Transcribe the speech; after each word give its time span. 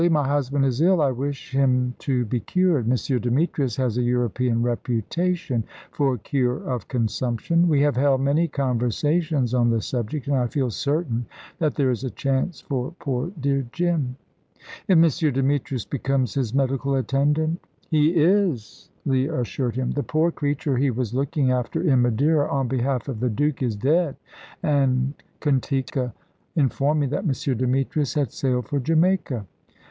My 0.09 0.27
husband 0.27 0.65
is 0.65 0.81
ill. 0.81 0.99
I 0.99 1.11
wish 1.11 1.51
him 1.51 1.93
to 1.99 2.25
be 2.25 2.39
cured. 2.39 2.89
M. 2.91 3.19
Demetrius 3.21 3.75
has 3.75 3.99
a 3.99 4.01
European 4.01 4.63
reputation 4.63 5.63
for 5.91 6.17
cure 6.17 6.57
of 6.57 6.87
consumption. 6.87 7.69
We 7.69 7.81
have 7.83 7.95
held 7.95 8.21
many 8.21 8.47
conversations 8.47 9.53
on 9.53 9.69
the 9.69 9.79
subject, 9.79 10.25
and 10.27 10.35
I 10.35 10.47
feel 10.47 10.71
certain 10.71 11.27
that 11.59 11.75
there 11.75 11.91
is 11.91 12.03
a 12.03 12.09
chance 12.09 12.61
for 12.61 12.95
poor 12.97 13.31
dear 13.39 13.63
Jim." 13.71 14.15
"If 14.87 15.23
M. 15.27 15.33
Demetrius 15.33 15.85
becomes 15.85 16.33
his 16.33 16.51
medical 16.51 16.95
attendant?" 16.95 17.59
"He 17.87 18.09
is," 18.15 18.89
Leah 19.05 19.41
assured 19.41 19.75
him. 19.75 19.91
"The 19.91 20.01
poor 20.01 20.31
creature 20.31 20.77
he 20.77 20.89
was 20.89 21.13
looking 21.13 21.51
after 21.51 21.79
in 21.79 22.01
Madeira, 22.01 22.49
on 22.49 22.67
behalf 22.67 23.07
of 23.07 23.19
the 23.19 23.29
Duke, 23.29 23.61
is 23.61 23.75
dead, 23.75 24.15
and 24.63 25.13
Katinka 25.41 26.11
informed 26.55 27.01
me 27.01 27.05
that 27.05 27.23
M. 27.25 27.55
Demetrius 27.55 28.15
had 28.15 28.31
sailed 28.31 28.67
for 28.67 28.79
Jamaica." 28.79 29.45